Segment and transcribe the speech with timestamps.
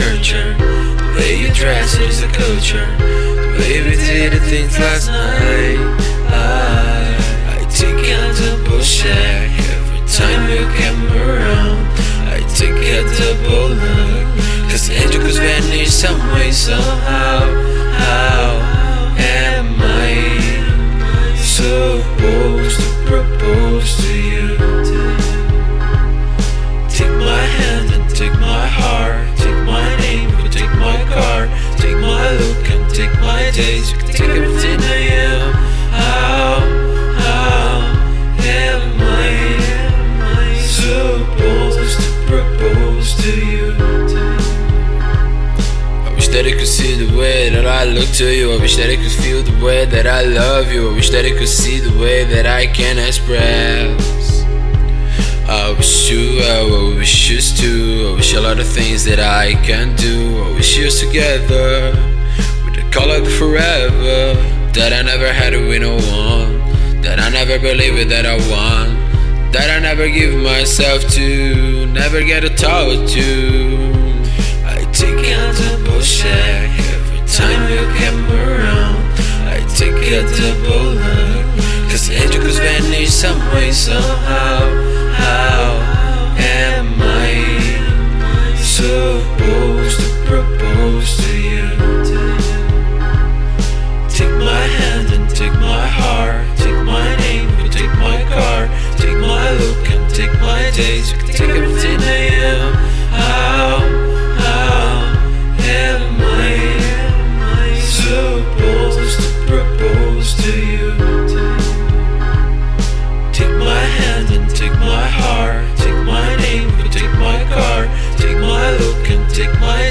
[0.00, 0.54] churcher.
[0.56, 2.86] The way you dress is a culture.
[2.96, 5.76] The way we did the things last night.
[6.28, 9.39] I, I think I'm the bullshit.
[46.42, 48.52] That I could see the way that I look to you.
[48.52, 50.88] I wish that I could feel the way that I love you.
[50.90, 54.42] I wish that I could see the way that I can express.
[55.46, 58.12] I wish you, I wish us to.
[58.12, 60.42] I wish a lot of things that I can do.
[60.42, 61.92] I wish us together
[62.64, 64.32] with the color forever.
[64.72, 67.02] That I never had it with no one.
[67.02, 69.52] That I never believe it that I want.
[69.52, 71.84] That I never give myself to.
[71.84, 73.99] Never get a talk to.
[75.00, 79.00] Take out the bullshit every time you come around.
[79.48, 81.90] I take out the bullet.
[81.90, 84.60] Cause goes vanish some way, somehow.
[85.16, 85.64] How
[86.36, 91.68] am I supposed to propose to you?
[94.10, 99.16] Take my hand and take my heart, take my name, can take my car, take
[99.16, 101.79] my look and take my days, take everything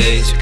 [0.00, 0.39] days,